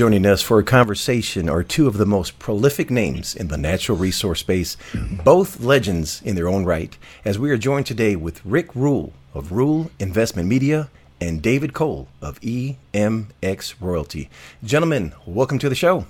[0.00, 3.98] Joining us for a conversation are two of the most prolific names in the natural
[3.98, 4.78] resource space,
[5.24, 9.52] both legends in their own right, as we are joined today with Rick Rule of
[9.52, 10.88] Rule Investment Media
[11.20, 14.30] and David Cole of EMX Royalty.
[14.64, 16.06] Gentlemen, welcome to the show.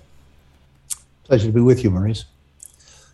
[1.24, 2.26] Pleasure to be with you, Maurice.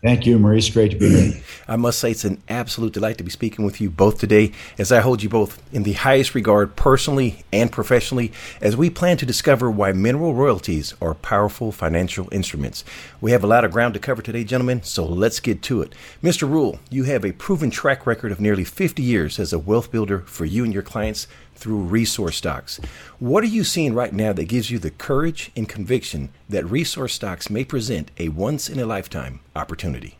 [0.03, 0.69] Thank you, Maurice.
[0.69, 1.43] Great to be here.
[1.67, 4.91] I must say it's an absolute delight to be speaking with you both today as
[4.91, 8.31] I hold you both in the highest regard personally and professionally
[8.61, 12.85] as we plan to discover why mineral royalties are powerful financial instruments.
[13.21, 15.95] We have a lot of ground to cover today, gentlemen, so let's get to it.
[16.21, 16.47] Mr.
[16.47, 20.19] Rule, you have a proven track record of nearly 50 years as a wealth builder
[20.19, 22.79] for you and your clients through resource stocks.
[23.19, 27.13] What are you seeing right now that gives you the courage and conviction that resource
[27.13, 30.17] stocks may present a once in a lifetime opportunity?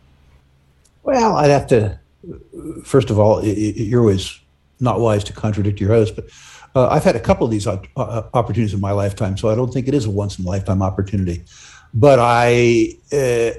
[1.04, 2.00] Well, I'd have to,
[2.84, 4.40] first of all, you're always
[4.80, 6.26] not wise to contradict your host, but
[6.76, 7.80] uh, I've had a couple of these uh,
[8.34, 10.82] opportunities in my lifetime, so I don't think it is a once in a lifetime
[10.82, 11.44] opportunity.
[11.94, 13.52] But I, uh,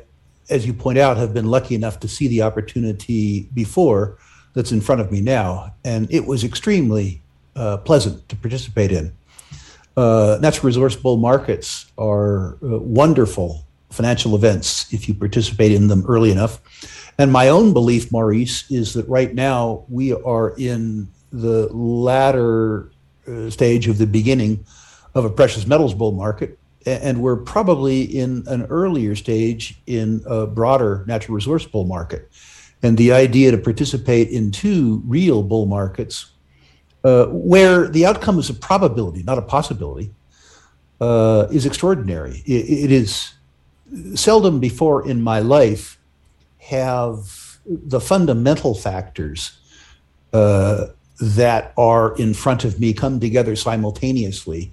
[0.51, 4.19] as you point out, have been lucky enough to see the opportunity before
[4.55, 5.75] that's in front of me now.
[5.85, 7.23] And it was extremely
[7.59, 9.13] uh, pleasant to participate in.
[9.97, 16.05] Uh, natural resource bull markets are uh, wonderful financial events if you participate in them
[16.07, 16.61] early enough.
[17.19, 22.93] And my own belief, Maurice, is that right now we are in the latter
[23.27, 24.65] uh, stage of the beginning
[25.15, 26.59] of a precious metals bull market.
[26.87, 32.31] And we're probably in an earlier stage in a broader natural resource bull market.
[32.83, 36.31] And the idea to participate in two real bull markets
[37.05, 40.11] uh, where the outcome is a probability, not a possibility,
[41.01, 42.43] uh, is extraordinary.
[42.47, 43.35] It, it is
[44.15, 45.99] seldom before in my life
[46.59, 49.59] have the fundamental factors
[50.33, 50.87] uh,
[51.21, 54.73] that are in front of me come together simultaneously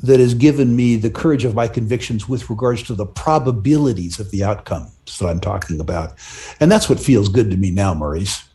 [0.00, 4.30] that has given me the courage of my convictions with regards to the probabilities of
[4.30, 6.14] the outcomes that I'm talking about.
[6.60, 8.45] And that's what feels good to me now, Maurice.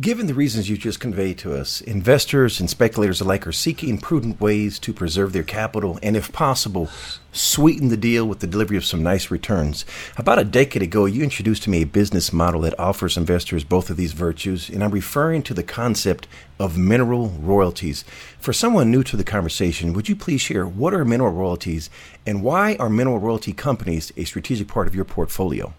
[0.00, 4.40] Given the reasons you just conveyed to us, investors and speculators alike are seeking prudent
[4.40, 6.88] ways to preserve their capital and, if possible,
[7.30, 9.84] sweeten the deal with the delivery of some nice returns.
[10.16, 13.90] About a decade ago, you introduced to me a business model that offers investors both
[13.90, 16.26] of these virtues, and I'm referring to the concept
[16.58, 18.06] of mineral royalties.
[18.40, 21.90] For someone new to the conversation, would you please share what are mineral royalties
[22.26, 25.74] and why are mineral royalty companies a strategic part of your portfolio?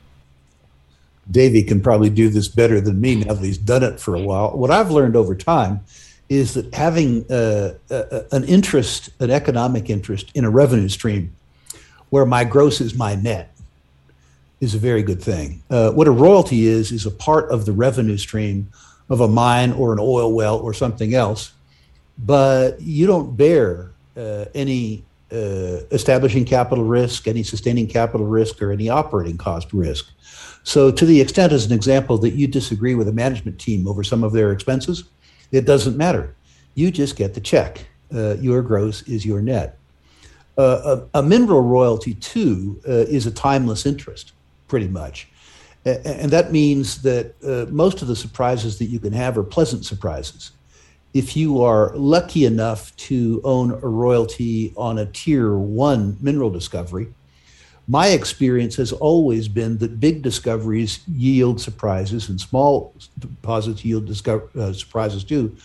[1.30, 4.22] Davey can probably do this better than me now that he's done it for a
[4.22, 4.52] while.
[4.52, 5.82] What I've learned over time
[6.30, 11.36] is that having uh, uh, an interest, an economic interest in a revenue stream
[12.10, 13.56] where my gross is my net
[14.60, 15.62] is a very good thing.
[15.70, 18.70] Uh, what a royalty is, is a part of the revenue stream
[19.10, 21.52] of a mine or an oil well or something else,
[22.18, 28.72] but you don't bear uh, any uh, establishing capital risk, any sustaining capital risk, or
[28.72, 30.10] any operating cost risk.
[30.64, 34.04] So, to the extent, as an example, that you disagree with a management team over
[34.04, 35.06] some of their expenses,
[35.52, 36.36] it doesn't matter.
[36.76, 37.86] You just get the check.
[38.14, 39.80] Uh, your gross is your net.
[40.58, 44.34] Uh, a, a, mineral royalty, too, uh, is a timeless interest,
[44.68, 45.28] pretty much.
[45.84, 49.84] and that means that uh, most of the surprises that you can have are pleasant
[49.84, 50.52] surprises.
[51.13, 57.13] If you are lucky enough to own a royalty on a tier one mineral discovery,
[57.88, 64.50] my experience has always been that big discoveries yield surprises and small deposits yield discover,
[64.57, 65.56] uh, surprises too.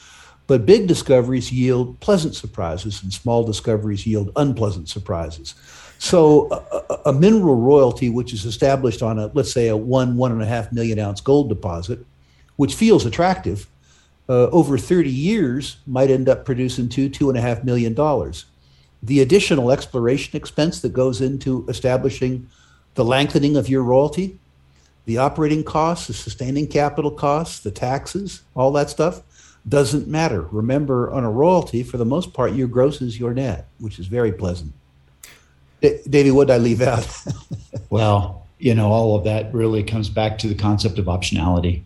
[0.49, 5.55] But big discoveries yield pleasant surprises and small discoveries yield unpleasant surprises.
[5.99, 10.33] So a, a, mineral royalty, which is established on a, let's say a one, one
[10.33, 12.05] and a half million ounce gold deposit,
[12.57, 13.69] which feels attractive,
[14.29, 18.47] uh, over 30 years might end up producing two, two and a half million dollars
[19.03, 22.49] the additional exploration expense that goes into establishing
[22.95, 24.39] the lengthening of your royalty,
[25.05, 29.23] the operating costs, the sustaining capital costs, the taxes, all that stuff
[29.69, 30.43] doesn't matter.
[30.43, 34.07] Remember, on a royalty, for the most part, your gross is your net, which is
[34.07, 34.73] very pleasant.
[35.81, 37.07] D- Davey, what did I leave out?
[37.91, 41.83] well, you know, all of that really comes back to the concept of optionality.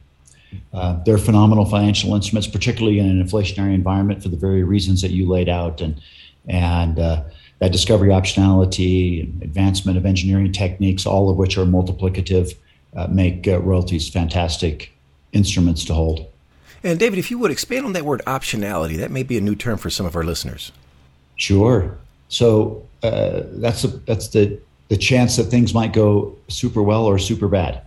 [0.72, 5.10] Uh, they're phenomenal financial instruments, particularly in an inflationary environment, for the very reasons that
[5.10, 5.80] you laid out.
[5.80, 6.00] And
[6.48, 7.22] and uh,
[7.60, 12.56] that discovery optionality, advancement of engineering techniques, all of which are multiplicative,
[12.96, 14.92] uh, make uh, royalties fantastic
[15.32, 16.26] instruments to hold.
[16.82, 19.54] And David, if you would expand on that word optionality, that may be a new
[19.54, 20.72] term for some of our listeners.
[21.36, 21.96] Sure.
[22.28, 24.58] So uh, that's a, that's the
[24.88, 27.80] the chance that things might go super well or super bad.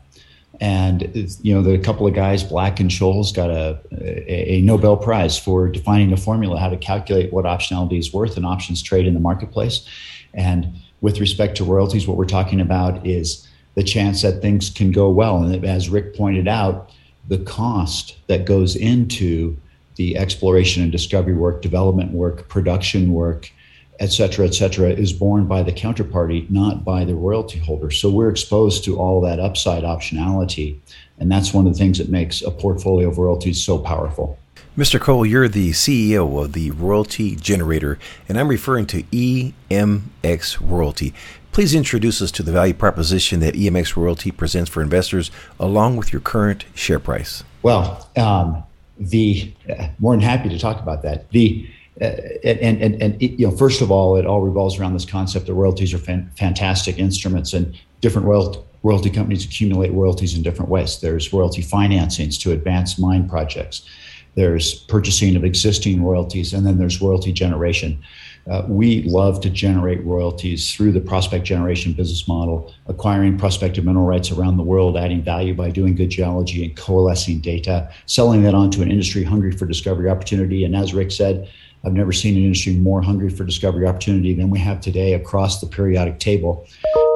[0.62, 1.12] And
[1.42, 5.68] you know, the couple of guys, Black and Scholes, got a, a, Nobel Prize for
[5.68, 9.19] defining a formula how to calculate what optionality is worth and options trade in the
[9.19, 9.88] marketplace.
[10.34, 14.92] And with respect to royalties, what we're talking about is the chance that things can
[14.92, 15.44] go well.
[15.44, 16.92] And as Rick pointed out,
[17.28, 19.57] the cost that goes into
[19.96, 23.52] the exploration and discovery work, development work, production work,
[24.00, 27.92] et cetera, et cetera, is borne by the counterparty, not by the royalty holder.
[27.92, 30.77] So we're exposed to all that upside optionality.
[31.18, 34.38] And that's one of the things that makes a portfolio of royalties so powerful.
[34.77, 35.00] Mr.
[35.00, 37.97] Cole, you're the CEO of the Royalty Generator,
[38.27, 41.13] and I'm referring to EMX Royalty.
[41.53, 46.12] Please introduce us to the value proposition that EMX Royalty presents for investors, along with
[46.12, 47.45] your current share price.
[47.63, 48.63] Well, um,
[49.00, 51.30] the uh, more than happy to talk about that.
[51.31, 51.69] The
[52.01, 55.53] and and and you know, first of all, it all revolves around this concept that
[55.53, 61.00] royalties are fan- fantastic instruments, and different royalty royalty companies accumulate royalties in different ways.
[61.00, 63.89] There's royalty financings to advance mine projects.
[64.36, 68.03] There's purchasing of existing royalties, and then there's royalty generation.
[68.47, 74.06] Uh, we love to generate royalties through the prospect generation business model, acquiring prospective mineral
[74.06, 78.53] rights around the world, adding value by doing good geology and coalescing data, selling that
[78.53, 80.63] on to an industry hungry for discovery opportunity.
[80.63, 81.50] And as Rick said,
[81.86, 85.62] I've never seen an industry more hungry for discovery opportunity than we have today across
[85.62, 86.68] the periodic table.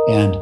[0.07, 0.37] And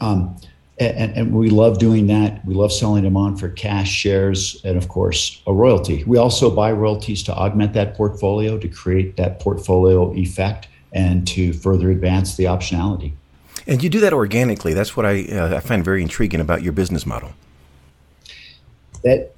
[0.00, 0.36] um,
[0.80, 2.44] and, and, we love doing that.
[2.44, 6.02] We love selling them on for cash shares and, of course, a royalty.
[6.04, 11.52] We also buy royalties to augment that portfolio, to create that portfolio effect, and to
[11.52, 13.12] further advance the optionality.
[13.66, 14.74] And you do that organically.
[14.74, 17.32] That's what I, uh, I find very intriguing about your business model.
[19.04, 19.34] That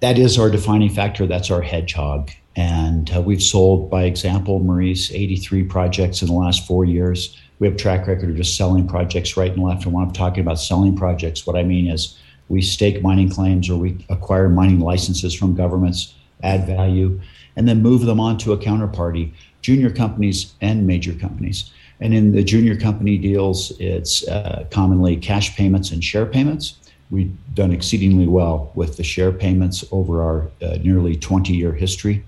[0.00, 1.26] that is our defining factor.
[1.26, 2.30] That's our hedgehog.
[2.54, 7.68] And uh, we've sold, by example, Maurice, 83 projects in the last four years we
[7.68, 9.84] have track record of just selling projects right and left.
[9.84, 12.18] And when I'm talking about selling projects, what I mean is
[12.48, 16.12] we stake mining claims or we acquire mining licenses from governments,
[16.42, 17.20] add value,
[17.54, 21.70] and then move them on to a counterparty, junior companies and major companies.
[22.00, 26.81] And in the junior company deals, it's uh, commonly cash payments and share payments.
[27.12, 32.24] We've done exceedingly well with the share payments over our uh, nearly 20 year history.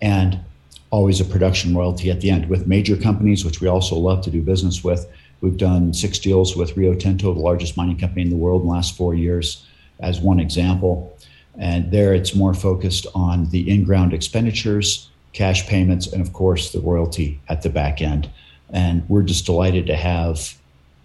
[0.00, 0.38] And
[0.90, 2.48] always a production royalty at the end.
[2.48, 5.10] With major companies, which we also love to do business with,
[5.40, 8.68] we've done six deals with Rio Tinto, the largest mining company in the world, in
[8.68, 9.66] the last four years,
[10.00, 11.18] as one example.
[11.58, 16.72] And there it's more focused on the in ground expenditures, cash payments, and of course
[16.72, 18.30] the royalty at the back end.
[18.70, 20.54] And we're just delighted to have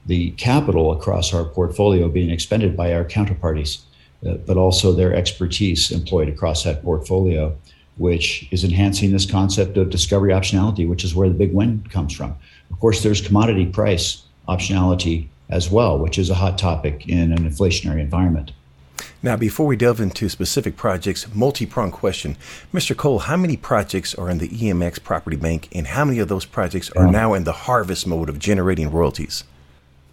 [0.07, 3.81] the capital across our portfolio being expended by our counterparties,
[4.25, 7.55] uh, but also their expertise employed across that portfolio
[7.97, 12.13] which is enhancing this concept of discovery optionality, which is where the big win comes
[12.13, 12.35] from.
[12.71, 17.49] Of course, there's commodity price optionality as well, which is a hot topic in an
[17.49, 18.51] inflationary environment.
[19.23, 22.35] Now, before we delve into specific projects, multi pronged question.
[22.73, 22.95] Mr.
[22.95, 26.45] Cole, how many projects are in the EMX Property Bank, and how many of those
[26.45, 29.43] projects are now in the harvest mode of generating royalties?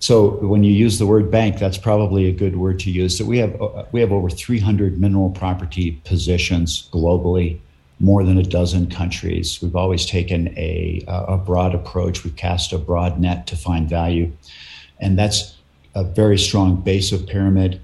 [0.05, 3.17] So, when you use the word bank, that's probably a good word to use.
[3.17, 7.59] So, we have uh, we have over 300 mineral property positions globally
[8.01, 9.63] more than a dozen countries.
[9.63, 12.23] We've always taken a, a broad approach.
[12.23, 14.31] We've cast a broad net to find value.
[15.01, 15.57] And that's
[15.95, 17.81] a very strong base of pyramid.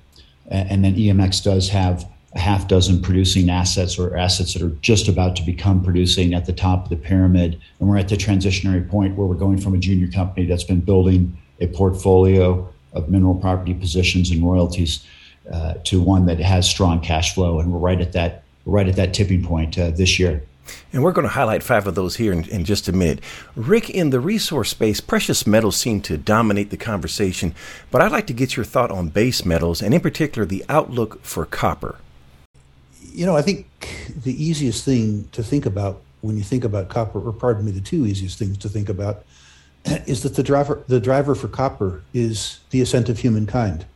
[0.49, 5.08] And then EMX does have a half dozen producing assets or assets that are just
[5.08, 7.59] about to become producing at the top of the pyramid.
[7.78, 10.80] And we're at the transitionary point where we're going from a junior company that's been
[10.80, 15.07] building a portfolio of mineral property positions and royalties
[15.52, 17.61] uh, to one that has strong cash flow.
[17.61, 20.43] And we're right at that right at that tipping point uh, this year.
[20.93, 23.21] And we're going to highlight five of those here in, in, just a minute.
[23.57, 27.55] Rick, in the resource space, precious metals seem to dominate the conversation,
[27.90, 31.23] but I'd like to get your thought on base metals and, in particular, the outlook
[31.23, 31.97] for copper.
[33.12, 33.67] You know, I think
[34.23, 37.81] the easiest thing to think about when you think about copper, or pardon me, the
[37.81, 39.25] two easiest things to think about,
[40.06, 43.87] is that the driver the driver for copper is the ascent of humankind.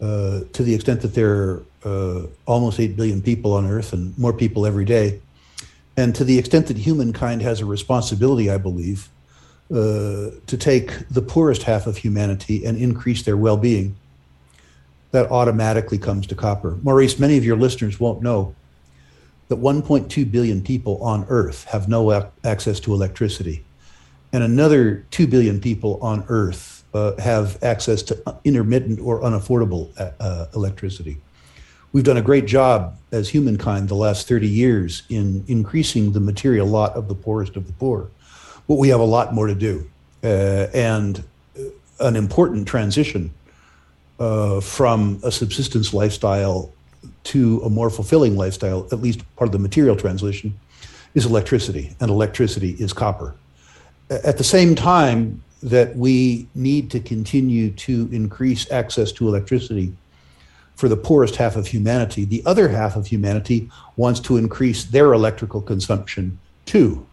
[0.00, 4.16] Uh, to the extent that there are uh, almost 8 billion people on Earth and
[4.18, 5.20] more people every day.
[5.96, 9.08] And to the extent that humankind has a responsibility, I believe,
[9.70, 13.96] uh, to take the poorest half of humanity and increase their well being,
[15.12, 16.76] that automatically comes to copper.
[16.82, 18.54] Maurice, many of your listeners won't know
[19.48, 23.64] that 1.2 billion people on Earth have no ac- access to electricity,
[24.36, 30.10] and another 2 billion people on Earth uh, have access to intermittent or unaffordable uh,
[30.20, 31.16] uh electricity
[31.96, 36.66] we've done a great job as humankind the last 30 years in increasing the material
[36.66, 38.10] lot of the poorest of the poor.
[38.68, 39.88] But we have a lot more to do.
[40.22, 41.24] Uh, and
[42.00, 43.32] an important transition
[44.20, 46.70] uh, from a subsistence lifestyle
[47.24, 50.58] to a more fulfilling lifestyle, at least part of the material transition,
[51.14, 53.34] is electricity, and electricity is copper.
[54.08, 59.92] At the same time, that we need to continue to increase access to electricity
[60.76, 62.24] for the poorest half of humanity.
[62.24, 67.06] The other half of humanity wants to increase their electrical consumption too.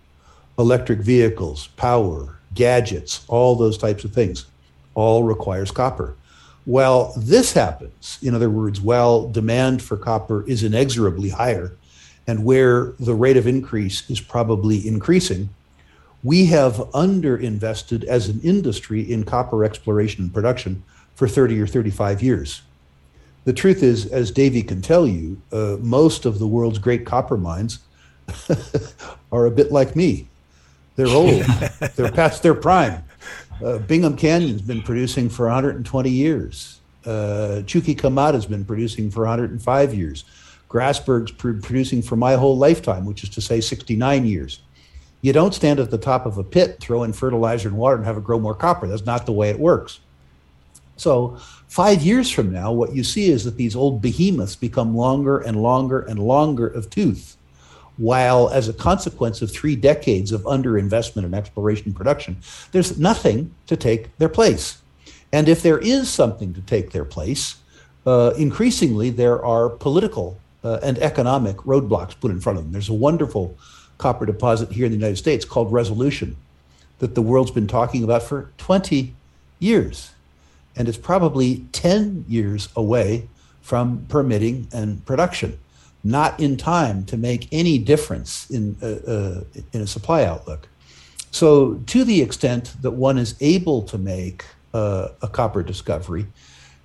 [0.59, 4.45] Electric vehicles, power, gadgets, all those types of things,
[4.93, 6.15] all requires copper.
[6.65, 11.75] Well, this happens, in other words, while demand for copper is inexorably higher
[12.27, 15.49] and where the rate of increase is probably increasing,
[16.23, 20.83] we have underinvested as an industry in copper exploration and production
[21.15, 22.61] for 30 or 35 years.
[23.45, 27.35] The truth is, as Davy can tell you, uh, most of the world's great copper
[27.35, 27.79] mines
[29.31, 30.29] are a bit like me.
[30.95, 31.43] They're old,
[31.95, 33.03] they're past their prime.
[33.63, 36.79] Uh, Bingham Canyon's been producing for 120 years.
[37.05, 40.23] Uh, Chuquicamata has been producing for 105 years.
[40.69, 44.59] Grasberg's pr- producing for my whole lifetime, which is to say 69 years.
[45.23, 48.05] You don't stand at the top of a pit, throw in fertilizer and water, and
[48.05, 48.87] have it grow more copper.
[48.87, 49.99] That's not the way it works.
[50.97, 51.37] So,
[51.67, 55.63] five years from now, what you see is that these old behemoths become longer and
[55.63, 57.37] longer and longer of tooth
[57.97, 62.37] while as a consequence of three decades of underinvestment in exploration and production,
[62.71, 64.81] there's nothing to take their place.
[65.31, 67.57] And if there is something to take their place,
[68.05, 72.71] uh, increasingly there are political uh, and economic roadblocks put in front of them.
[72.71, 73.57] There's a wonderful
[74.03, 76.35] copper deposit here in the United States called Resolution
[76.99, 79.15] that the world's been talking about for 20
[79.59, 80.11] years.
[80.75, 83.29] And it's probably 10 years away
[83.61, 85.57] from permitting and production
[86.03, 90.67] not in time to make any difference in, uh, uh, in a supply outlook.
[91.31, 94.43] So, to the extent that one is able to make
[94.73, 96.25] uh, a copper discovery,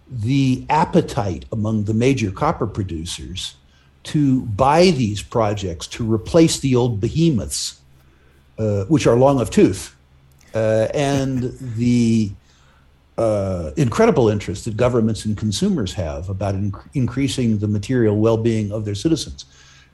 [0.09, 3.57] the appetite among the major copper producers
[4.05, 7.81] to buy these projects to replace the old behemoths,
[8.59, 9.95] uh, which are long of tooth,
[10.55, 12.31] uh, and the
[13.19, 18.85] uh, incredible interest that governments and consumers have about inc- increasing the material well-being of
[18.85, 19.45] their citizens,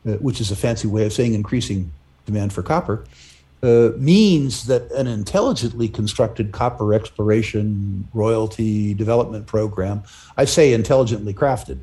[0.07, 1.91] uh, which is a fancy way of saying increasing
[2.27, 3.05] demand for copper,
[3.63, 10.03] uh, means that an intelligently constructed copper exploration royalty development program,
[10.37, 11.79] I say intelligently crafted.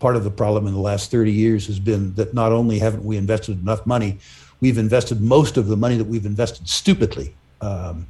[0.00, 3.04] Part of the problem in the last 30 years has been that not only haven't
[3.04, 4.18] we invested enough money,
[4.60, 7.34] we've invested most of the money that we've invested stupidly.
[7.60, 8.06] Um,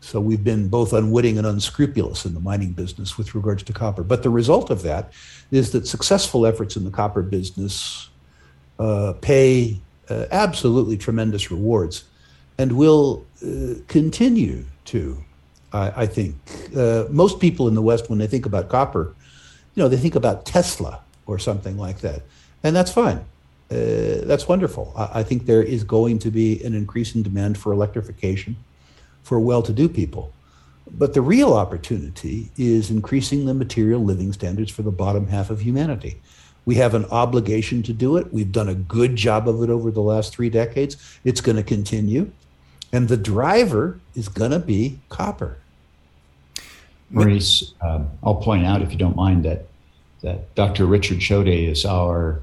[0.00, 4.02] so we've been both unwitting and unscrupulous in the mining business with regards to copper.
[4.02, 5.12] But the result of that
[5.50, 8.08] is that successful efforts in the copper business
[8.78, 12.04] uh, pay uh, absolutely tremendous rewards
[12.58, 15.22] and will uh, continue to,
[15.72, 16.34] I, I think.
[16.74, 19.14] Uh, most people in the West, when they think about copper,
[19.74, 22.22] you know, they think about Tesla or something like that.
[22.62, 23.18] And that's fine.
[23.70, 24.92] Uh, that's wonderful.
[24.96, 28.56] I, I think there is going to be an increasing demand for electrification
[29.22, 30.32] for well to do people.
[30.90, 35.60] But the real opportunity is increasing the material living standards for the bottom half of
[35.60, 36.20] humanity.
[36.64, 38.32] We have an obligation to do it.
[38.32, 40.96] We've done a good job of it over the last three decades.
[41.24, 42.30] It's going to continue.
[42.92, 45.58] And the driver is going to be copper.
[47.10, 49.66] Maurice, um, I'll point out, if you don't mind, that,
[50.22, 50.86] that Dr.
[50.86, 52.40] Richard Schodde is our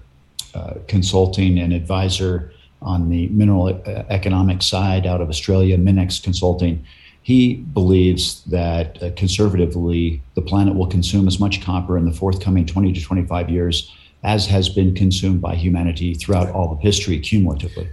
[0.53, 3.69] uh, consulting and advisor on the mineral
[4.09, 6.85] economic side out of Australia, Minex Consulting.
[7.23, 12.65] He believes that uh, conservatively, the planet will consume as much copper in the forthcoming
[12.65, 13.91] 20 to 25 years
[14.23, 17.87] as has been consumed by humanity throughout all of history cumulatively.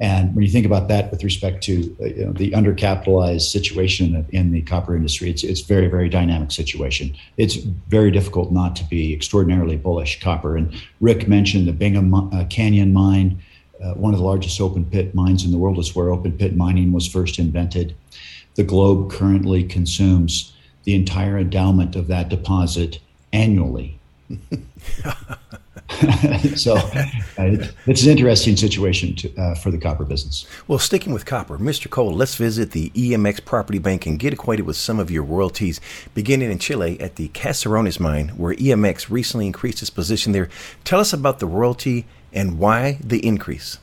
[0.00, 4.26] And when you think about that with respect to uh, you know, the undercapitalized situation
[4.30, 7.14] in the, copper industry, it's it's very very dynamic situation.
[7.36, 10.56] It's very difficult not to be extraordinarily bullish copper.
[10.56, 13.40] And Rick mentioned the Bingham uh, Canyon mine
[13.82, 16.56] uh, one of the largest open pit mines in the world is where open pit
[16.56, 17.94] mining was first invented.
[18.54, 20.52] The globe currently consumes
[20.84, 22.98] the entire endowment of that deposit
[23.32, 23.98] annually.
[26.56, 27.06] so uh,
[27.86, 30.46] it's an interesting situation to, uh, for the copper business.
[30.66, 31.90] Well, sticking with copper, Mr.
[31.90, 35.80] Cole, let's visit the EMX Property Bank and get acquainted with some of your royalties,
[36.14, 40.48] beginning in Chile at the Caserones mine, where EMX recently increased its position there.
[40.84, 43.78] Tell us about the royalty and why the increase?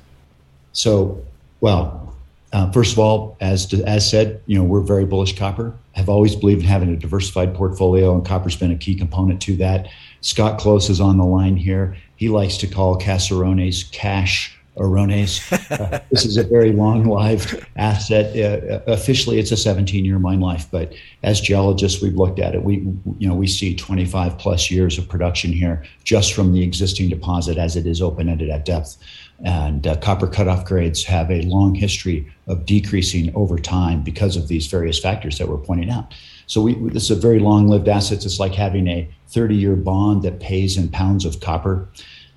[0.74, 1.24] So,
[1.60, 2.16] well,
[2.54, 5.74] uh, first of all, as as said, you know we're very bullish copper.
[5.94, 9.56] Have always believed in having a diversified portfolio, and copper's been a key component to
[9.58, 9.88] that.
[10.22, 11.98] Scott Close is on the line here.
[12.16, 15.42] He likes to call Caserones cash Arones.
[15.72, 18.36] Uh, this is a very long-lived asset.
[18.38, 22.64] Uh, officially, it's a 17-year mine life, but as geologists, we've looked at it.
[22.64, 22.76] We,
[23.18, 27.58] you know, we see 25 plus years of production here just from the existing deposit
[27.58, 28.98] as it is open-ended at depth.
[29.44, 34.48] And uh, copper cutoff grades have a long history of decreasing over time because of
[34.48, 36.14] these various factors that we're pointing out.
[36.52, 38.26] So we, this is a very long-lived asset.
[38.26, 41.88] It's like having a 30-year bond that pays in pounds of copper.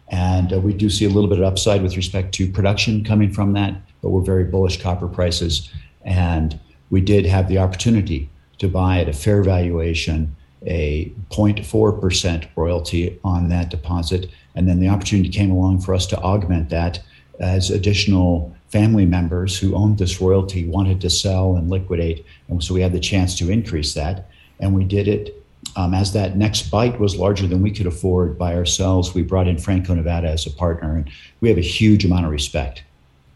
[0.07, 3.33] And uh, we do see a little bit of upside with respect to production coming
[3.33, 5.69] from that, but we're very bullish copper prices.
[6.03, 13.19] And we did have the opportunity to buy at a fair valuation a 0.4% royalty
[13.25, 14.31] on that deposit.
[14.55, 17.01] And then the opportunity came along for us to augment that
[17.41, 22.27] as additional family members who owned this royalty wanted to sell and liquidate.
[22.49, 24.29] And so we had the chance to increase that.
[24.61, 25.45] And we did it
[25.77, 29.15] um, as that next bite was larger than we could afford by ourselves.
[29.15, 30.97] We brought in Franco Nevada as a partner.
[30.97, 31.11] And
[31.41, 32.83] we have a huge amount of respect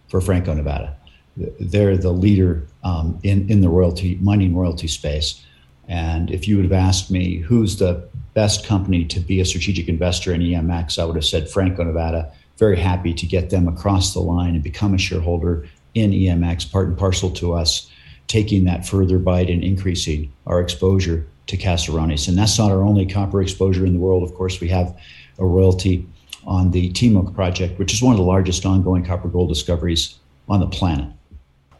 [0.09, 0.97] for Franco Nevada.
[1.37, 5.45] They're the leader um, in, in the royalty, mining royalty space.
[5.88, 9.88] And if you would have asked me who's the best company to be a strategic
[9.88, 12.33] investor in EMX, I would have said Franco Nevada.
[12.59, 16.88] Very happy to get them across the line and become a shareholder in EMX, part
[16.88, 17.91] and parcel to us,
[18.27, 22.29] taking that further bite and increasing our exposure to Caserones.
[22.29, 24.23] And that's not our only copper exposure in the world.
[24.23, 24.97] Of course, we have
[25.38, 26.07] a royalty
[26.47, 30.17] on the Timok project, which is one of the largest ongoing copper gold discoveries
[30.49, 31.09] on the planet.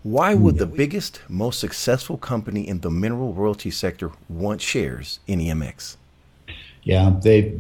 [0.03, 5.41] Why would the biggest, most successful company in the mineral royalty sector want shares in
[5.41, 5.97] EMX?
[6.88, 7.54] Yeah, they.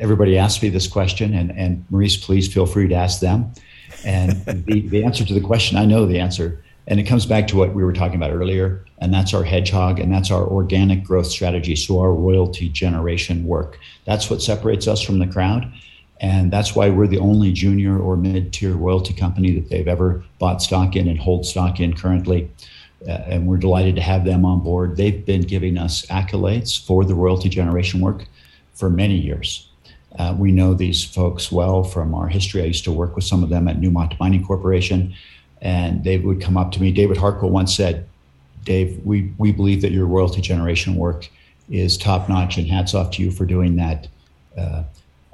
[0.00, 3.52] Everybody asks me this question, and and Maurice, please feel free to ask them.
[4.04, 7.46] And the, the answer to the question, I know the answer, and it comes back
[7.48, 11.04] to what we were talking about earlier, and that's our hedgehog, and that's our organic
[11.04, 11.76] growth strategy.
[11.76, 13.78] So our royalty generation work.
[14.04, 15.72] That's what separates us from the crowd.
[16.20, 20.24] And that's why we're the only junior or mid tier royalty company that they've ever
[20.40, 22.50] bought stock in and hold stock in currently.
[23.06, 24.96] Uh, and we're delighted to have them on board.
[24.96, 28.26] They've been giving us accolades for the royalty generation work
[28.80, 29.68] for many years.
[30.18, 32.62] Uh, we know these folks well from our history.
[32.62, 35.14] I used to work with some of them at Newmont Mining Corporation,
[35.60, 36.90] and they would come up to me.
[36.90, 38.08] David Harquail once said,
[38.64, 41.28] Dave, we, we believe that your royalty generation work
[41.68, 44.08] is top notch, and hats off to you for doing that.
[44.58, 44.82] Uh,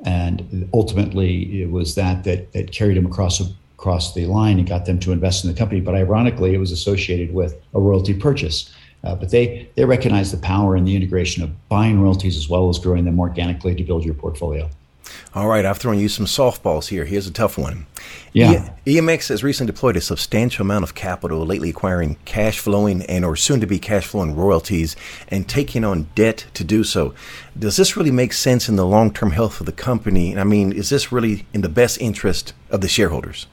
[0.04, 3.40] and ultimately, it was that that, that carried him across
[3.78, 5.80] across the line and got them to invest in the company.
[5.80, 8.72] But ironically, it was associated with a royalty purchase.
[9.06, 12.68] Uh, but they they recognize the power and the integration of buying royalties as well
[12.68, 14.68] as growing them organically to build your portfolio.
[15.32, 17.04] All right, I've thrown you some softballs here.
[17.04, 17.86] Here's a tough one.
[18.32, 18.72] Yeah.
[18.84, 23.24] E- EMX has recently deployed a substantial amount of capital, lately acquiring cash flowing and
[23.24, 24.96] or soon to be cash flowing royalties
[25.28, 27.14] and taking on debt to do so.
[27.56, 30.32] Does this really make sense in the long term health of the company?
[30.32, 33.46] And I mean, is this really in the best interest of the shareholders?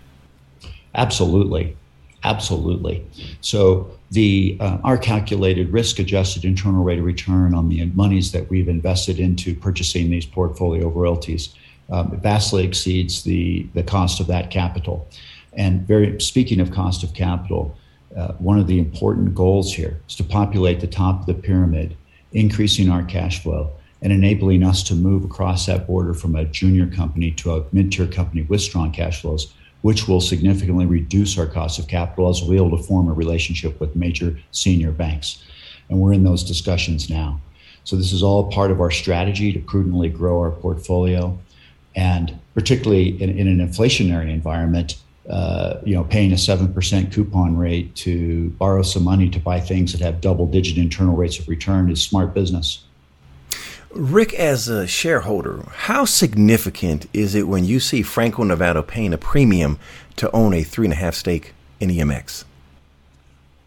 [0.96, 1.78] Absolutely.
[2.24, 3.06] Absolutely.
[3.42, 8.70] So the uh, our calculated risk-adjusted internal rate of return on the monies that we've
[8.70, 11.56] invested into purchasing these portfolio royalties
[11.90, 15.08] um, vastly exceeds the the cost of that capital.
[15.54, 17.76] And very speaking of cost of capital,
[18.16, 21.98] uh, one of the important goals here is to populate the top of the pyramid,
[22.34, 23.72] increasing our cash flow
[24.04, 28.06] and enabling us to move across that border from a junior company to a mid-tier
[28.06, 32.56] company with strong cash flows which will significantly reduce our cost of capital as we're
[32.56, 35.44] able to form a relationship with major senior banks.
[35.90, 37.42] And we're in those discussions now.
[37.84, 41.38] So this is all part of our strategy to prudently grow our portfolio.
[41.98, 44.96] And particularly in, in an inflationary environment,
[45.30, 49.92] uh, you know, paying a 7% coupon rate to borrow some money to buy things
[49.92, 52.86] that have double digit internal rates of return is smart business.
[53.96, 59.20] Rick, as a shareholder, how significant is it when you see Franco Nevada paying a
[59.20, 59.78] premium
[60.16, 62.44] to own a three and a half stake in EMX?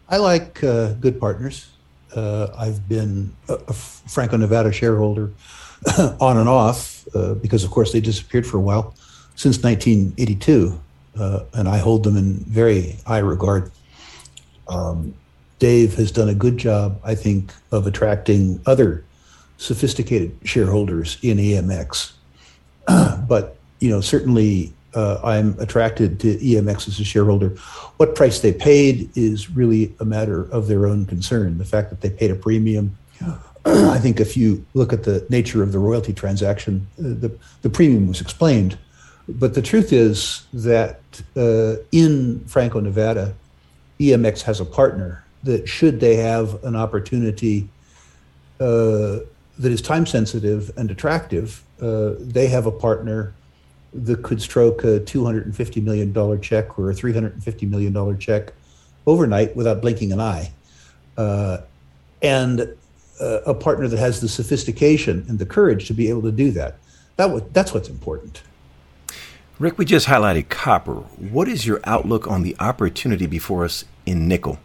[0.09, 1.69] I like uh, good partners.
[2.13, 5.31] Uh, I've been a, a, Franco Nevada shareholder
[6.19, 8.95] on and off uh, because, of course, they disappeared for a while
[9.35, 10.77] since 1982,
[11.19, 13.71] uh, and I hold them in very high regard.
[14.67, 15.13] Um,
[15.59, 19.05] Dave has done a good job, I think, of attracting other
[19.57, 22.13] sophisticated shareholders in EMX.
[23.27, 27.49] but you know, certainly uh, I'm attracted to EMX as a shareholder.
[27.97, 31.57] What price they paid is really a matter of their own concern.
[31.57, 32.97] The fact that they paid a premium,
[33.65, 37.69] I think, if you look at the nature of the royalty transaction, uh, the the
[37.69, 38.77] premium was explained.
[39.27, 41.01] But the truth is that
[41.35, 43.35] uh, in Franco Nevada,
[43.99, 47.67] EMX has a partner that should they have an opportunity
[48.59, 49.19] uh,
[49.59, 53.33] that is time sensitive and attractive, uh, they have a partner
[53.93, 58.53] that could stroke a $250 million check or a $350 million check
[59.05, 60.51] overnight without blinking an eye.
[61.17, 61.59] Uh,
[62.21, 62.75] and
[63.19, 66.51] uh, a partner that has the sophistication and the courage to be able to do
[66.51, 66.77] that.
[67.15, 68.43] that w- that's what's important.
[69.57, 70.93] Rick, we just highlighted copper.
[70.93, 74.59] What is your outlook on the opportunity before us in nickel?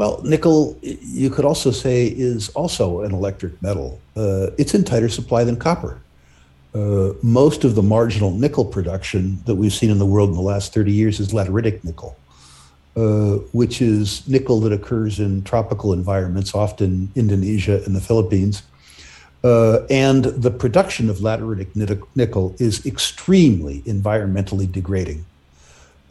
[0.00, 4.00] Well, nickel, you could also say, is also an electric metal.
[4.16, 6.00] Uh, it's in tighter supply than copper.
[6.74, 10.40] Uh, most of the marginal nickel production that we've seen in the world in the
[10.40, 12.16] last 30 years is lateritic nickel,
[12.96, 18.62] uh, which is nickel that occurs in tropical environments, often Indonesia and the Philippines.
[19.44, 25.26] Uh, and the production of lateritic nickel is extremely environmentally degrading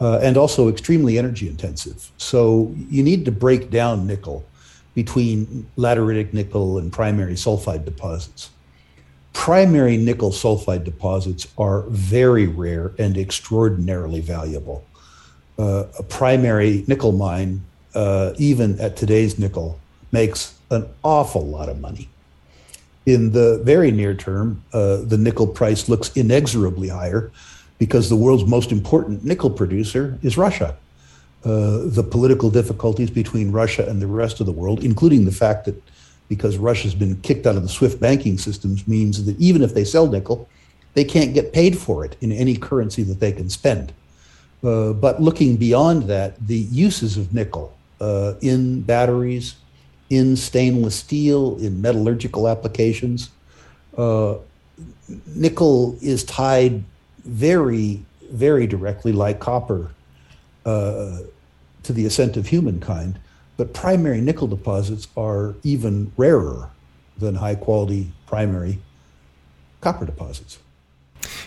[0.00, 2.10] uh, and also extremely energy intensive.
[2.16, 4.44] So you need to break down nickel
[4.94, 8.50] between lateritic nickel and primary sulfide deposits.
[9.32, 14.84] Primary nickel sulfide deposits are very rare and extraordinarily valuable.
[15.58, 17.62] Uh, a primary nickel mine,
[17.94, 19.78] uh, even at today's nickel,
[20.10, 22.08] makes an awful lot of money.
[23.06, 27.30] In the very near term, uh, the nickel price looks inexorably higher
[27.80, 30.76] because the world's most important nickel producer is Russia.
[31.44, 35.64] Uh, the political difficulties between Russia and the rest of the world, including the fact
[35.64, 35.82] that
[36.28, 39.84] because Russia's been kicked out of the SWIFT banking systems, means that even if they
[39.84, 40.46] sell nickel,
[40.92, 43.94] they can't get paid for it in any currency that they can spend.
[44.62, 49.54] Uh, but looking beyond that, the uses of nickel uh, in batteries,
[50.10, 53.30] in stainless steel, in metallurgical applications,
[53.96, 54.34] uh,
[55.34, 56.84] nickel is tied
[57.24, 59.90] very, very directly, like copper,
[60.64, 61.18] uh,
[61.82, 63.18] to the ascent of humankind.
[63.56, 66.70] But primary nickel deposits are even rarer
[67.18, 68.78] than high quality primary
[69.80, 70.58] copper deposits.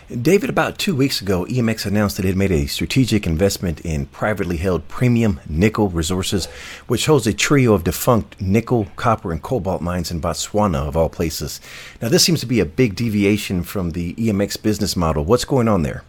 [0.09, 4.57] David, about two weeks ago, EMX announced that it made a strategic investment in privately
[4.57, 6.47] held premium nickel resources,
[6.87, 11.07] which holds a trio of defunct nickel, copper, and cobalt mines in Botswana, of all
[11.07, 11.61] places.
[12.01, 15.23] Now, this seems to be a big deviation from the EMX business model.
[15.23, 16.03] What's going on there?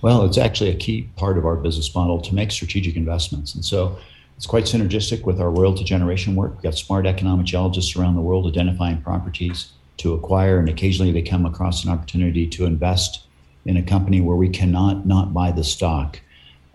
[0.00, 3.56] Well, it's actually a key part of our business model to make strategic investments.
[3.56, 3.98] And so
[4.36, 6.52] it's quite synergistic with our royalty generation work.
[6.52, 11.22] We've got smart economic geologists around the world identifying properties to acquire, and occasionally they
[11.22, 13.24] come across an opportunity to invest
[13.64, 16.20] in a company where we cannot not buy the stock.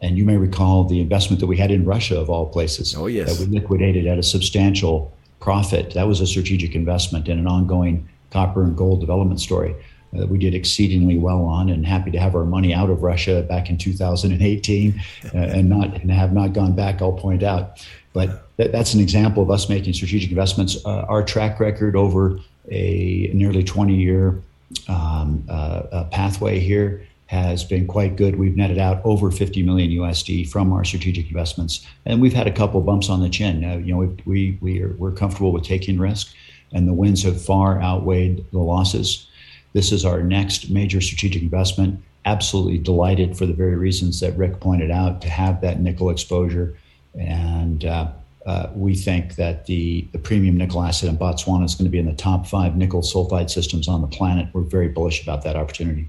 [0.02, 3.08] And you may recall the investment that we had in Russia, of all places, oh,
[3.08, 3.38] yes.
[3.38, 5.94] that we liquidated at a substantial profit.
[5.94, 9.76] That was a strategic investment in an ongoing copper and gold development story
[10.14, 13.44] that we did exceedingly well on, and happy to have our money out of Russia
[13.44, 17.02] back in 2018, uh, and not and have not gone back.
[17.02, 20.84] I'll point out, but that, that's an example of us making strategic investments.
[20.84, 24.42] Uh, our track record over a nearly 20 year
[24.88, 28.38] um, uh, pathway here has been quite good.
[28.38, 32.52] We've netted out over 50 million USD from our strategic investments, and we've had a
[32.52, 33.64] couple bumps on the chin.
[33.64, 36.34] Uh, you know, we, we, we are, we're comfortable with taking risk,
[36.74, 39.28] and the wins have far outweighed the losses.
[39.74, 42.04] This is our next major strategic investment.
[42.26, 46.76] Absolutely delighted for the very reasons that Rick pointed out to have that nickel exposure
[47.14, 48.12] and uh,
[48.46, 52.00] uh, we think that the, the premium nickel asset in Botswana is going to be
[52.00, 54.48] in the top five nickel sulfide systems on the planet.
[54.54, 56.08] We're very bullish about that opportunity.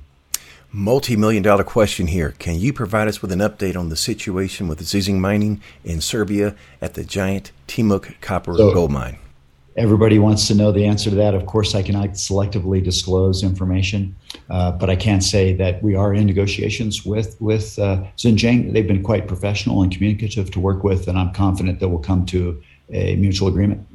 [0.73, 2.35] Multi million dollar question here.
[2.39, 6.55] Can you provide us with an update on the situation with Zijin mining in Serbia
[6.81, 9.19] at the giant Timok copper so, gold mine?
[9.77, 11.35] Everybody wants to know the answer to that.
[11.35, 14.17] Of course, I cannot selectively disclose information,
[14.49, 18.73] uh, but I can say that we are in negotiations with with uh, Zijin.
[18.73, 22.27] They've been quite professional and communicative to work with, and I'm confident that we'll come
[22.27, 23.87] to a mutual agreement.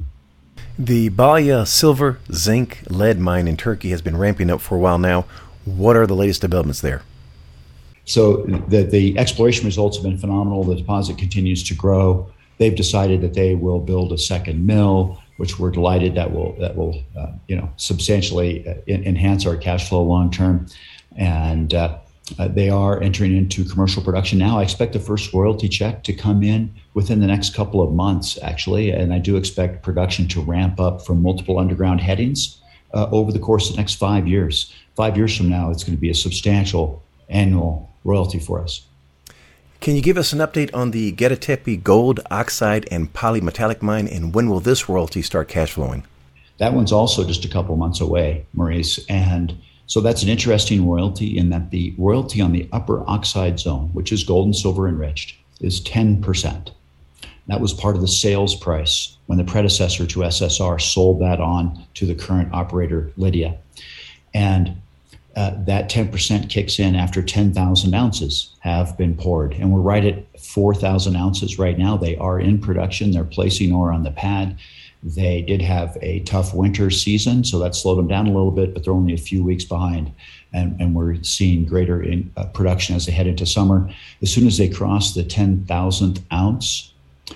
[0.78, 4.98] The Balya silver, zinc, lead mine in Turkey has been ramping up for a while
[4.98, 5.24] now.
[5.64, 7.02] What are the latest developments there?
[8.04, 10.64] So the the exploration results have been phenomenal.
[10.64, 12.30] The deposit continues to grow.
[12.58, 16.76] They've decided that they will build a second mill which we're delighted that will that
[16.76, 20.66] will uh, you know substantially uh, enhance our cash flow long term,
[21.16, 21.98] and uh,
[22.38, 24.58] uh, they are entering into commercial production now.
[24.58, 28.38] I expect the first royalty check to come in within the next couple of months,
[28.42, 32.60] actually, and I do expect production to ramp up from multiple underground headings
[32.94, 34.74] uh, over the course of the next five years.
[34.96, 38.86] Five years from now, it's going to be a substantial annual royalty for us.
[39.80, 44.34] Can you give us an update on the Gediktepe gold, oxide, and polymetallic mine, and
[44.34, 46.04] when will this royalty start cash flowing?
[46.58, 49.04] That one's also just a couple months away, Maurice.
[49.08, 53.90] And so that's an interesting royalty in that the royalty on the upper oxide zone,
[53.92, 56.70] which is gold and silver enriched, is 10%.
[57.46, 61.84] That was part of the sales price when the predecessor to SSR sold that on
[61.94, 63.58] to the current operator, Lidya.
[64.34, 64.80] And
[65.36, 69.52] uh, that 10% kicks in after 10,000 ounces have been poured.
[69.52, 71.98] And we're right at 4,000 ounces right now.
[71.98, 74.56] They are in production, they're placing ore on the pad.
[75.02, 78.72] They did have a tough winter season, so that slowed them down a little bit,
[78.72, 80.10] but they're only a few weeks behind.
[80.54, 83.90] And, and we're seeing greater in, uh, production as they head into summer.
[84.22, 86.92] As soon as they cross the 10,000th ounce,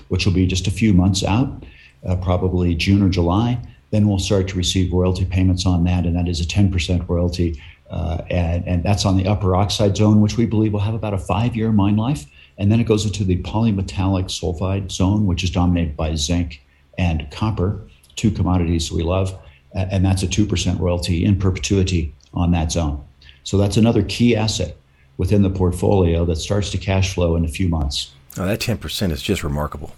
[0.08, 1.64] which will be just a few months out,
[2.08, 3.60] uh, probably June or July,
[3.90, 7.60] then we'll start to receive royalty payments on that, and that is a 10% royalty.
[7.90, 11.12] Uh, and, and that's on the upper oxide zone, which we believe will have about
[11.12, 12.24] a five year mine life.
[12.56, 16.62] And then it goes into the polymetallic sulfide zone, which is dominated by zinc
[16.98, 17.80] and copper,
[18.16, 19.36] two commodities we love.
[19.72, 23.04] And that's a 2% royalty in perpetuity on that zone.
[23.44, 24.76] So that's another key asset
[25.16, 28.12] within the portfolio that starts to cash flow in a few months.
[28.36, 29.92] Oh, that 10% is just remarkable.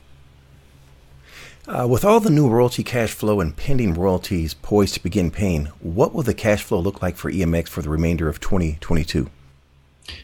[1.69, 5.67] Uh, with all the new royalty cash flow and pending royalties poised to begin paying,
[5.79, 9.31] what will the cash flow look like for EMX for the remainder of 2022?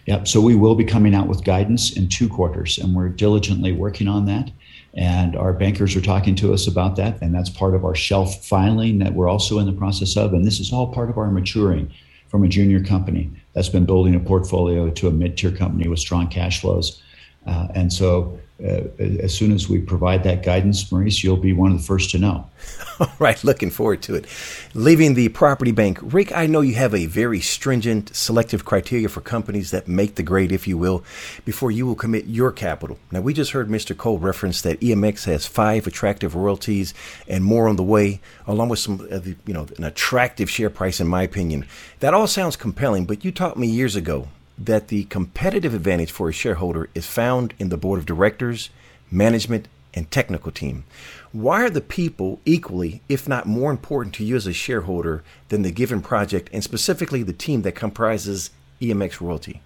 [0.07, 0.27] Yep.
[0.27, 4.09] So we will be coming out with guidance in two quarters, and we're diligently working
[4.09, 4.51] on that.
[4.95, 8.45] And our bankers are talking to us about that, and that's part of our shelf
[8.45, 10.33] filing that we're also in the process of.
[10.33, 11.89] And this is all part of our maturing
[12.27, 16.27] from a junior company that's been building a portfolio to a mid-tier company with strong
[16.27, 17.01] cash flows.
[17.47, 21.79] Uh, and so as soon as we provide that guidance, Maurice, you'll be one of
[21.79, 22.49] the first to know.
[23.01, 24.27] All right, looking forward to it.
[24.75, 29.21] Leaving the property bank, Rick, I know you have a very stringent selective criteria for
[29.21, 31.05] companies that make the grade, if you will,
[31.45, 32.99] before you will commit your capital.
[33.13, 33.97] Now, we just heard Mr.
[33.97, 36.95] Cole reference that EMX has five attractive royalties
[37.29, 40.99] and more on the way, along with some, uh, you know, an attractive share price,
[40.99, 41.65] in my opinion.
[42.01, 44.27] That all sounds compelling, but you taught me years ago
[44.59, 48.71] that the competitive advantage for a shareholder is found in the board of directors,
[49.11, 50.85] management, and technical team.
[51.33, 55.63] Why are the people equally, if not more important to you as a shareholder than
[55.63, 59.61] the given project and specifically the team that comprises EMX Royalty?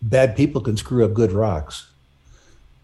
[0.00, 1.88] Bad people can screw up good rocks.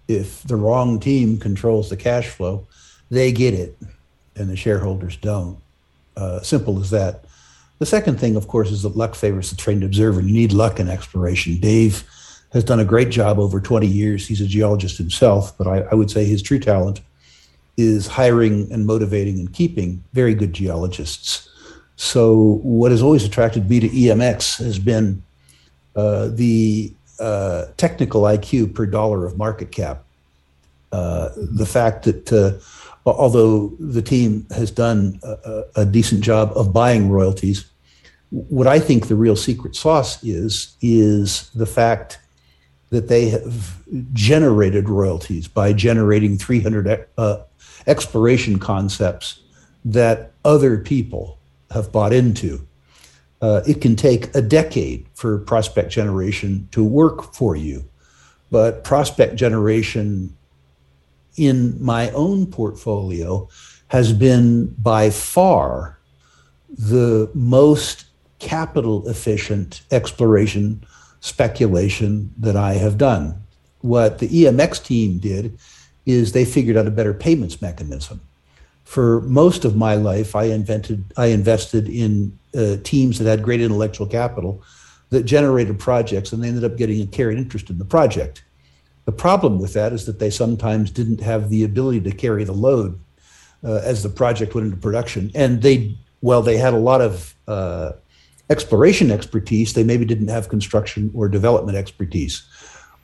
[0.06, 2.66] If the wrong team controls the cash flow,
[3.10, 3.76] they get it
[4.36, 5.58] and the shareholders don't.
[6.16, 7.24] Uh, simple as that.
[7.78, 10.20] The second thing, of course, is that luck favors the trained observer.
[10.20, 11.58] You need luck in exploration.
[11.58, 12.04] Dave
[12.52, 14.26] has done a great job over 20 years.
[14.26, 17.00] He's a geologist himself, but I, I would say his true talent
[17.76, 21.48] is hiring and motivating and keeping very good geologists.
[21.96, 25.22] So, what has always attracted me to EMX has been
[25.94, 30.04] uh, the uh, technical IQ per dollar of market cap.
[30.92, 32.52] Uh, the fact that uh,
[33.16, 37.70] although the team has done a, a, decent job of buying royalties,
[38.30, 42.18] what I think the real secret sauce is is the fact
[42.90, 47.38] that they have generated royalties by generating 300 uh,
[47.86, 49.40] exploration concepts
[49.84, 51.38] that other people
[51.70, 52.66] have bought into.
[53.40, 57.84] Uh, it can take a decade for prospect generation to work for you,
[58.50, 60.36] but prospect generation
[61.36, 63.48] in my own portfolio
[63.88, 65.98] has been by far
[66.68, 68.04] the most
[68.38, 70.84] capital efficient exploration
[71.20, 73.42] speculation that I have done.
[73.80, 75.58] What the EMX team did
[76.06, 78.20] is they figured out a better payments mechanism.
[78.84, 83.60] For most of my life, I invented, I invested in uh, teams that had great
[83.60, 84.62] intellectual capital
[85.10, 88.42] that generated projects, and they ended up getting a carried interest in the project.
[89.08, 92.52] The problem with that is that they sometimes didn't have the ability to carry the
[92.52, 93.00] load
[93.64, 95.30] uh, as the project went into production.
[95.34, 97.92] And they, well, they had a lot of uh,
[98.50, 102.46] exploration expertise, they maybe didn't have construction or development expertise.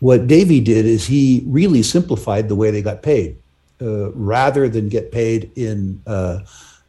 [0.01, 3.39] What Davey did is he really simplified the way they got paid.
[3.81, 6.41] Uh, rather than get paid in uh,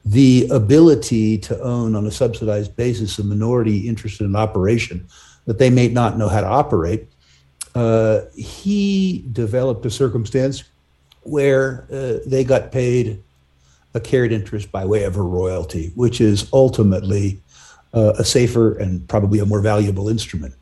[0.03, 5.07] the ability to own on a subsidized basis a minority interest in an operation
[5.45, 7.07] that they may not know how to operate,
[7.75, 10.63] uh, he developed a circumstance
[11.23, 13.21] where uh, they got paid
[13.93, 17.39] a carried interest by way of a royalty, which is ultimately
[17.93, 20.53] uh, a safer and probably a more valuable instrument.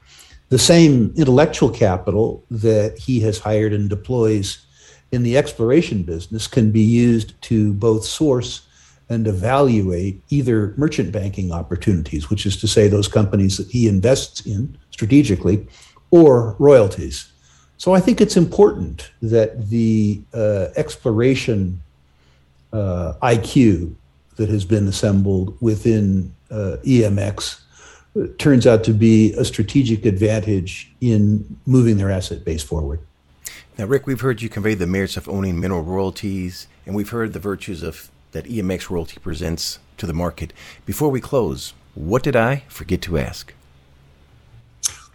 [0.50, 4.64] The same intellectual capital that he has hired and deploys
[5.12, 8.68] in the exploration business can be used to both source
[9.10, 14.46] and evaluate either merchant banking opportunities, which is to say, those companies that he invests
[14.46, 15.68] in strategically,
[16.14, 17.32] or royalties.
[17.78, 21.82] So I think it's important that the uh, exploration
[22.72, 23.96] uh, IQ
[24.36, 27.62] that has been assembled within uh, EMX
[28.16, 33.00] uh, turns out to be a strategic advantage in moving their asset base forward.
[33.80, 37.34] Now, Rick, we've heard you convey the merits of owning mineral royalties, and we've heard
[37.34, 40.54] the virtues of that EMX royalty presents to the market.
[40.86, 43.52] Before we close, what did I forget to ask?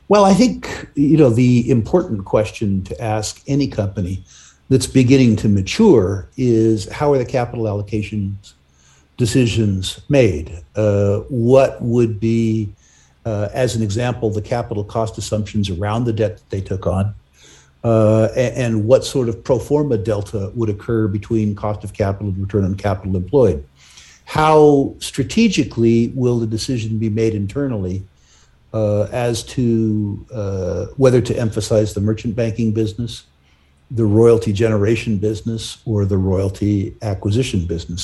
[0.09, 4.25] Well, I think you know the important question to ask any company
[4.71, 8.55] that's beginning to mature is how are the capital allocations
[9.19, 10.63] decisions made?
[10.75, 12.73] Uh, what would be,
[13.27, 17.15] uh, as an example, the capital cost assumptions around the debt that they took on?
[17.85, 22.29] Uh, and, and, what sort of pro forma delta would occur between cost of capital
[22.29, 23.65] and return on capital employed?
[24.25, 28.03] How strategically will the decision be made internally
[28.79, 33.25] uh, as to uh, whether to emphasize the merchant banking business,
[33.91, 38.03] the royalty generation business, or the royalty acquisition business?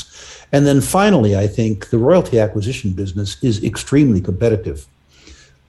[0.53, 4.87] And then finally, I think the royalty acquisition business is extremely competitive.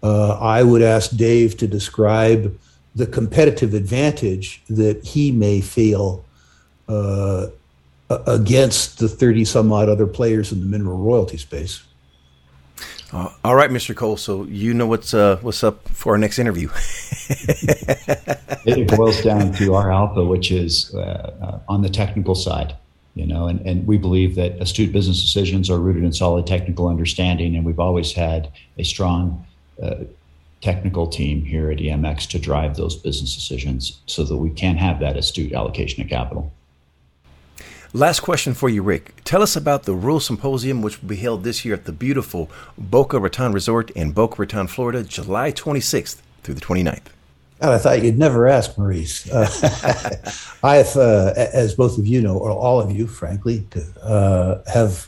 [0.02, 2.58] Uh, I would ask Dave to describe
[2.96, 6.24] the competitive advantage that he may feel
[6.88, 7.48] uh,
[8.40, 11.84] against the 30 some odd other players in the mineral royalty space.
[13.12, 13.96] Uh, all right, Mr.
[13.96, 14.18] Cole.
[14.18, 16.70] So you know what's uh, what's up for our next interview.
[18.66, 21.00] it boils down to our alpha, which is uh,
[21.42, 22.76] uh, on the technical side.
[23.14, 26.90] You know, and, and we believe that astute business decisions are rooted in solid technical
[26.90, 29.46] understanding, and we've always had a strong
[29.82, 30.04] uh,
[30.60, 35.00] technical team here at EMX to drive those business decisions, so that we can have
[35.00, 36.52] that astute allocation of capital.
[37.94, 39.24] Last question for you, Rick.
[39.24, 42.50] Tell us about the Rule Symposium, which will be held this year at the beautiful
[42.78, 47.08] Boca Raton Resort in Boca Raton, Florida, July 26th through the 29th.
[47.62, 49.30] God, I thought you'd never ask, Maurice.
[49.32, 49.48] Uh,
[50.64, 53.66] I've, uh, as both of you know, or all of you, frankly,
[54.04, 55.08] uh, have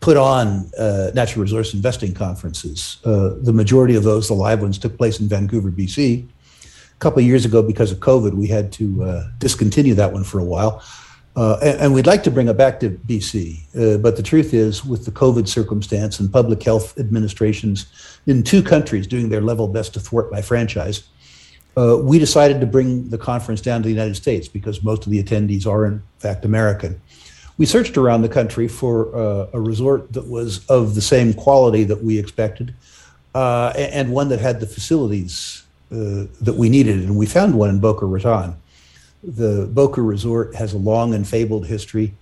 [0.00, 2.98] put on uh, natural resource investing conferences.
[3.04, 6.26] Uh, the majority of those, the live ones, took place in Vancouver, BC.
[6.64, 10.24] A couple of years ago, because of COVID, we had to uh, discontinue that one
[10.24, 10.82] for a while.
[11.38, 13.60] Uh, and, and, we'd like to bring it back to BC.
[13.76, 17.86] Uh, but the truth is, with the COVID circumstance and public health administrations
[18.26, 21.04] in two countries doing their level best to thwart my franchise,
[21.76, 25.12] uh, we decided to bring the conference down to the United States because most of
[25.12, 27.00] the attendees are, in fact, American.
[27.56, 31.84] We searched around the country for uh, a resort that was of the same quality
[31.84, 32.74] that we expected
[33.36, 36.96] uh, and one that had the facilities that we needed.
[36.96, 38.56] And we found one in Boca Raton
[39.22, 42.14] the Boca Resort has a long and fabled history.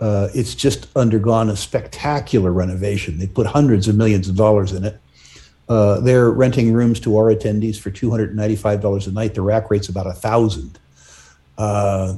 [0.00, 3.18] Uh, it's just undergone a spectacular renovation.
[3.18, 5.00] They put hundreds of millions of dollars in it.
[5.68, 9.34] Uh, they're renting rooms to our attendees for $295 a night.
[9.34, 10.78] The rack rate's about a thousand.
[11.56, 12.16] Uh,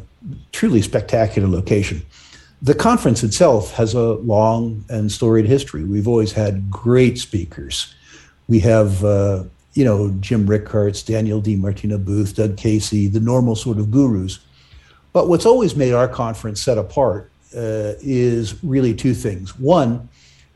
[0.53, 2.03] truly spectacular location.
[2.63, 5.85] The conference itself has a long and storied history.
[5.85, 7.95] We've always had great speakers.
[8.49, 9.45] We have uh,
[9.77, 14.39] you know, Jim Rickards, Danielle DiMartino Booth, Doug Casey, the normal sort of gurus.
[15.13, 19.59] But what's always made our conference set apart uh, is really two things.
[19.59, 20.09] One,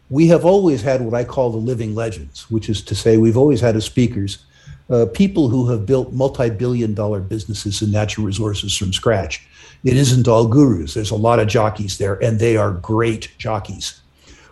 [0.08, 3.36] we have always had what I call the living legends, which is to say, we've
[3.36, 4.44] always had as speakers
[4.88, 9.46] uh, people who have built multi billion dollar businesses in natural resources from scratch.
[9.84, 14.00] It isn't all gurus, there's a lot of jockeys there, and they are great jockeys.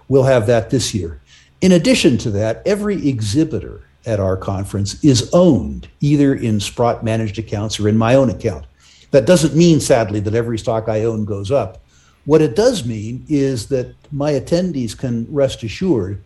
[0.09, 1.21] We'll have that this year.
[1.61, 7.39] In addition to that, every exhibitor at our conference is owned either in Sprott managed
[7.39, 8.65] accounts or in my own account.
[9.11, 11.85] That doesn't mean, sadly, that every stock I own goes up.
[12.25, 16.23] What it does mean is that my attendees can rest assured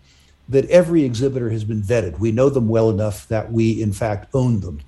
[0.48, 2.18] that every exhibitor has been vetted.
[2.18, 4.80] We know them well enough that we, in fact, own them.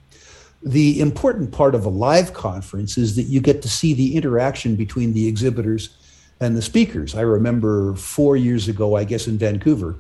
[0.62, 4.76] The important part of a live conference is that you get to see the interaction
[4.76, 5.96] between the exhibitors
[6.40, 7.14] and the speakers.
[7.14, 9.96] I remember four years ago, I guess in Vancouver,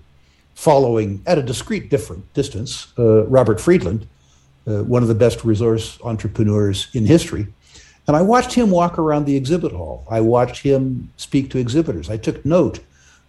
[0.54, 4.06] following at a discrete different distance uh, Robert Friedland,
[4.66, 7.46] uh, one of the best resource entrepreneurs in history.
[8.06, 10.06] And I watched him walk around the exhibit hall.
[10.10, 12.10] I watched him speak to exhibitors.
[12.10, 12.80] I took note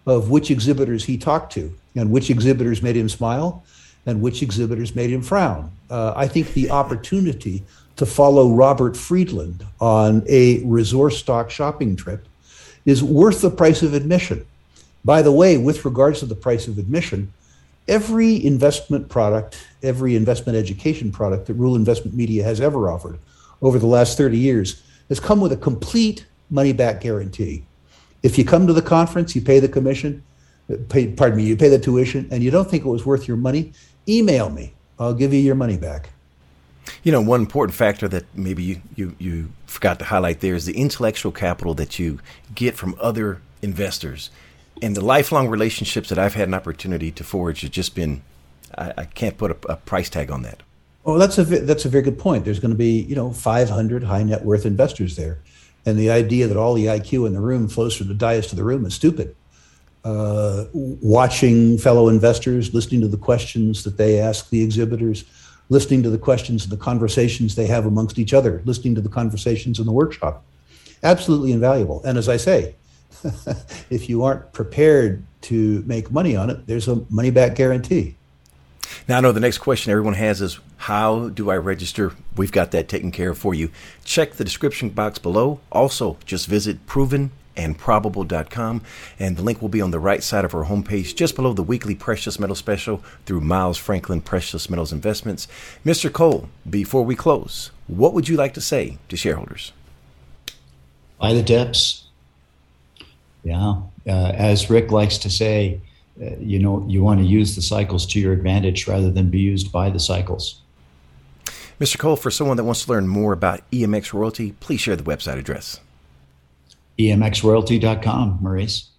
[0.06, 3.64] of which exhibitors he talked to and which exhibitors made him smile
[4.06, 5.72] and which exhibitors made him frown.
[5.90, 7.64] Uh, I think the opportunity
[7.96, 12.28] to follow Robert Friedland on a resource stock shopping trip
[12.86, 14.46] is worth the price of admission.
[15.06, 17.32] By the way, with regards to the price of admission,
[17.88, 23.20] every investment product, every investment education product that Rule Investment Media has ever offered
[23.62, 27.64] over the last 30 years has come with a complete money back guarantee.
[28.24, 30.24] If you come to the conference, you pay the commission,
[30.90, 33.38] pay, pardon me, you pay the tuition, and you don't think it was worth your
[33.38, 33.74] money,
[34.10, 34.74] email me.
[34.98, 36.10] I'll give you your money back.
[37.04, 40.66] You know, one important factor that maybe you, you, you forgot to highlight there is
[40.66, 42.20] the intellectual capital that you
[42.56, 44.32] get from other investors
[44.82, 48.22] and the lifelong relationships that I've had an opportunity to forge has just been,
[48.78, 50.64] I, I can't put a, a, price tag on that.
[51.04, 52.46] Well, that's a that's a very good point.
[52.46, 55.40] There's going to be you know 500 high net worth investors there,
[55.86, 58.56] and the idea that all the IQ in the room flows from the dais to
[58.56, 59.36] the room is stupid.
[60.04, 65.26] Uh, watching fellow investors, listening to the questions that they ask the exhibitors,
[65.70, 69.10] listening to the questions and the conversations they have amongst each other, listening to the
[69.10, 70.44] conversations in the workshop
[71.06, 72.02] absolutely invaluable.
[72.04, 72.76] And as I say,
[73.90, 78.16] if you aren't prepared to make money on it, there's a money back guarantee.
[79.08, 82.14] Now, I know the next question everyone has is how do I register?
[82.36, 83.70] We've got that taken care of for you.
[84.04, 85.60] Check the description box below.
[85.72, 88.82] Also, just visit provenandprobable.com,
[89.20, 91.64] and the link will be on the right side of our homepage, just below the
[91.64, 95.48] weekly precious metal special through Miles Franklin Precious Metals Investments.
[95.86, 96.12] Mr.
[96.12, 99.72] Cole, before we close, what would you like to say to shareholders?
[101.20, 102.05] Buy the dips.
[103.46, 103.76] Yeah.
[104.08, 105.80] Uh, as Rick likes to say,
[106.22, 109.40] uh, you know, you want to use the cycles to your advantage rather than be
[109.40, 110.60] used by the cycles.
[111.80, 111.98] Mr.
[111.98, 115.38] Cole, for someone that wants to learn more about EMX Royalty, please share the website
[115.38, 115.80] address.
[116.98, 118.90] EMXroyalty.com, Maurice.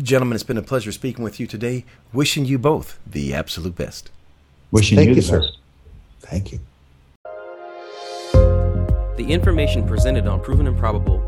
[0.00, 1.84] Gentlemen, it's been a pleasure speaking with you today.
[2.12, 4.10] Wishing you both the absolute best.
[4.70, 5.40] Wishing Thank you, you, the sir.
[5.40, 5.58] best.
[6.20, 6.60] Thank you.
[9.16, 11.27] The information presented on Proven and Probable